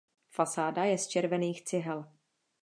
Fasáda 0.29 0.83
je 0.83 0.97
z 0.97 1.07
červených 1.07 1.63
cihel. 1.63 2.05